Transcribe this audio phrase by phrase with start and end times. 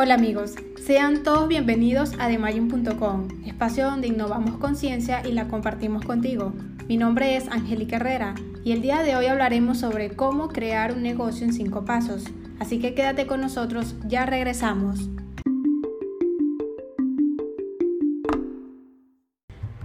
[0.00, 6.52] Hola amigos, sean todos bienvenidos a Demayun.com, espacio donde innovamos conciencia y la compartimos contigo.
[6.86, 11.02] Mi nombre es Angélica Herrera y el día de hoy hablaremos sobre cómo crear un
[11.02, 12.26] negocio en 5 pasos.
[12.60, 15.10] Así que quédate con nosotros, ya regresamos.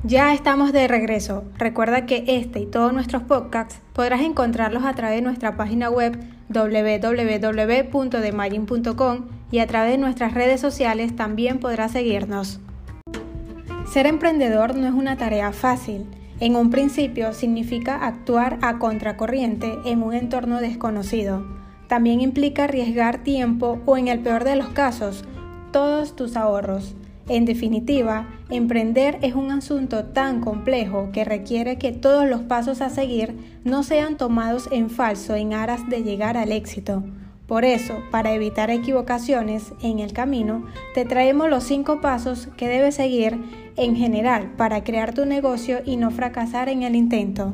[0.04, 1.44] Ya estamos de regreso.
[1.58, 6.24] Recuerda que este y todos nuestros podcasts podrás encontrarlos a través de nuestra página web
[6.50, 12.60] www.demagin.com y a través de nuestras redes sociales también podrás seguirnos.
[13.86, 16.08] Ser emprendedor no es una tarea fácil.
[16.40, 21.46] En un principio significa actuar a contracorriente en un entorno desconocido.
[21.88, 25.24] También implica arriesgar tiempo o en el peor de los casos,
[25.72, 26.96] todos tus ahorros.
[27.30, 32.90] En definitiva, emprender es un asunto tan complejo que requiere que todos los pasos a
[32.90, 37.04] seguir no sean tomados en falso en aras de llegar al éxito.
[37.48, 42.96] Por eso, para evitar equivocaciones en el camino, te traemos los cinco pasos que debes
[42.96, 43.44] seguir
[43.76, 47.54] en general para crear tu negocio y no fracasar en el intento.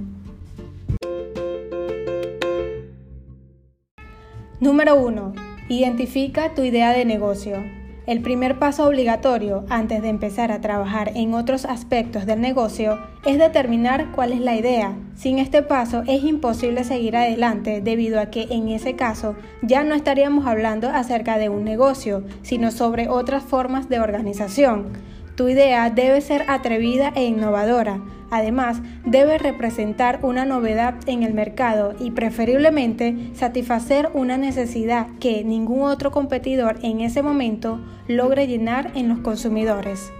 [4.60, 5.34] Número 1.
[5.70, 7.79] Identifica tu idea de negocio.
[8.10, 13.38] El primer paso obligatorio antes de empezar a trabajar en otros aspectos del negocio es
[13.38, 14.96] determinar cuál es la idea.
[15.14, 19.94] Sin este paso es imposible seguir adelante debido a que en ese caso ya no
[19.94, 24.88] estaríamos hablando acerca de un negocio, sino sobre otras formas de organización.
[25.36, 28.02] Tu idea debe ser atrevida e innovadora.
[28.32, 35.82] Además, debe representar una novedad en el mercado y preferiblemente satisfacer una necesidad que ningún
[35.82, 40.12] otro competidor en ese momento logre llenar en los consumidores.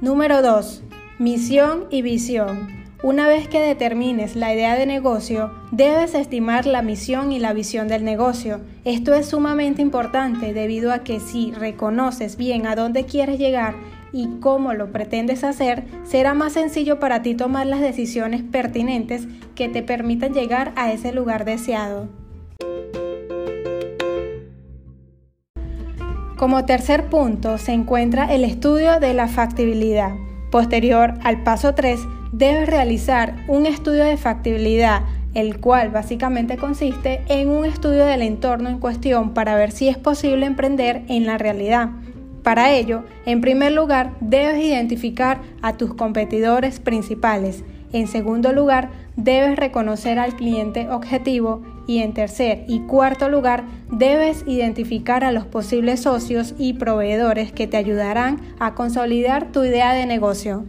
[0.00, 0.82] Número 2.
[1.20, 2.81] Misión y visión.
[3.02, 7.88] Una vez que determines la idea de negocio, debes estimar la misión y la visión
[7.88, 8.60] del negocio.
[8.84, 13.74] Esto es sumamente importante debido a que si reconoces bien a dónde quieres llegar
[14.12, 19.26] y cómo lo pretendes hacer, será más sencillo para ti tomar las decisiones pertinentes
[19.56, 22.08] que te permitan llegar a ese lugar deseado.
[26.36, 30.12] Como tercer punto se encuentra el estudio de la factibilidad.
[30.52, 31.98] Posterior al paso 3,
[32.32, 35.02] debes realizar un estudio de factibilidad,
[35.34, 39.98] el cual básicamente consiste en un estudio del entorno en cuestión para ver si es
[39.98, 41.90] posible emprender en la realidad.
[42.42, 47.62] Para ello, en primer lugar, debes identificar a tus competidores principales.
[47.92, 54.44] En segundo lugar, debes reconocer al cliente objetivo y en tercer y cuarto lugar, debes
[54.46, 60.06] identificar a los posibles socios y proveedores que te ayudarán a consolidar tu idea de
[60.06, 60.64] negocio.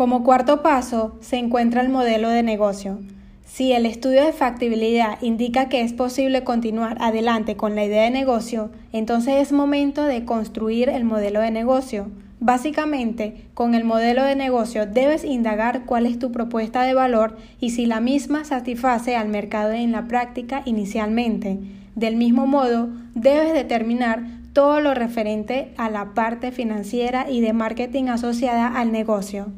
[0.00, 3.00] Como cuarto paso se encuentra el modelo de negocio.
[3.44, 8.10] Si el estudio de factibilidad indica que es posible continuar adelante con la idea de
[8.10, 12.06] negocio, entonces es momento de construir el modelo de negocio.
[12.40, 17.68] Básicamente, con el modelo de negocio debes indagar cuál es tu propuesta de valor y
[17.68, 21.58] si la misma satisface al mercado en la práctica inicialmente.
[21.94, 24.24] Del mismo modo, debes determinar
[24.54, 29.52] todo lo referente a la parte financiera y de marketing asociada al negocio.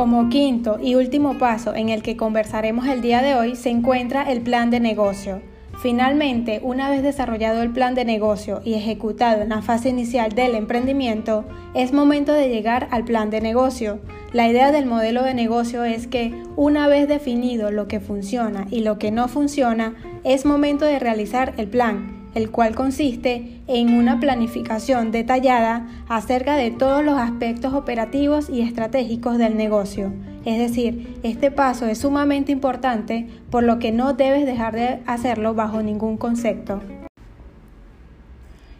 [0.00, 4.22] Como quinto y último paso en el que conversaremos el día de hoy se encuentra
[4.32, 5.42] el plan de negocio.
[5.82, 10.54] Finalmente, una vez desarrollado el plan de negocio y ejecutado en la fase inicial del
[10.54, 11.44] emprendimiento,
[11.74, 14.00] es momento de llegar al plan de negocio.
[14.32, 18.80] La idea del modelo de negocio es que, una vez definido lo que funciona y
[18.80, 24.20] lo que no funciona, es momento de realizar el plan el cual consiste en una
[24.20, 30.12] planificación detallada acerca de todos los aspectos operativos y estratégicos del negocio.
[30.44, 35.54] Es decir, este paso es sumamente importante por lo que no debes dejar de hacerlo
[35.54, 36.80] bajo ningún concepto.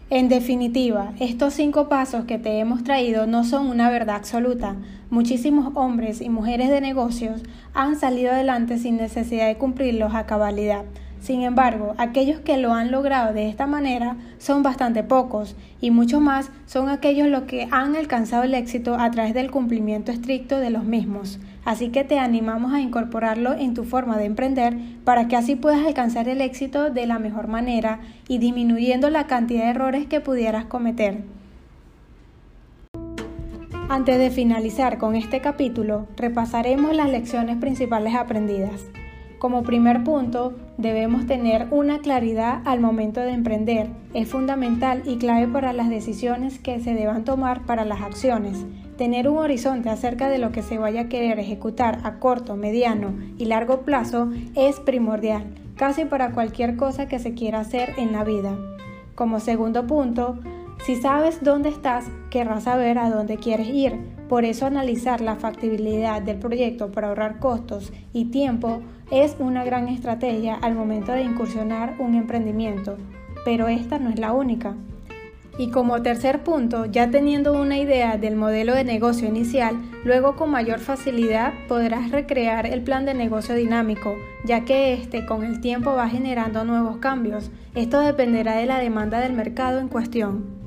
[0.08, 4.74] En definitiva, estos cinco pasos que te hemos traído no son una verdad absoluta.
[5.08, 7.42] Muchísimos hombres y mujeres de negocios
[7.74, 10.84] han salido adelante sin necesidad de cumplirlos a cabalidad.
[11.20, 16.18] Sin embargo, aquellos que lo han logrado de esta manera son bastante pocos y mucho
[16.18, 20.70] más son aquellos los que han alcanzado el éxito a través del cumplimiento estricto de
[20.70, 21.38] los mismos.
[21.66, 25.86] Así que te animamos a incorporarlo en tu forma de emprender para que así puedas
[25.86, 30.64] alcanzar el éxito de la mejor manera y disminuyendo la cantidad de errores que pudieras
[30.64, 31.22] cometer.
[33.90, 38.86] Antes de finalizar con este capítulo, repasaremos las lecciones principales aprendidas.
[39.40, 43.88] Como primer punto, debemos tener una claridad al momento de emprender.
[44.12, 48.66] Es fundamental y clave para las decisiones que se deban tomar para las acciones.
[48.98, 53.14] Tener un horizonte acerca de lo que se vaya a querer ejecutar a corto, mediano
[53.38, 58.24] y largo plazo es primordial, casi para cualquier cosa que se quiera hacer en la
[58.24, 58.58] vida.
[59.14, 60.38] Como segundo punto,
[60.84, 63.98] si sabes dónde estás, querrás saber a dónde quieres ir.
[64.28, 68.80] Por eso analizar la factibilidad del proyecto para ahorrar costos y tiempo
[69.10, 72.96] es una gran estrategia al momento de incursionar un emprendimiento,
[73.44, 74.74] pero esta no es la única.
[75.58, 80.50] Y como tercer punto, ya teniendo una idea del modelo de negocio inicial, luego con
[80.50, 85.94] mayor facilidad podrás recrear el plan de negocio dinámico, ya que este con el tiempo
[85.94, 87.50] va generando nuevos cambios.
[87.74, 90.59] Esto dependerá de la demanda del mercado en cuestión.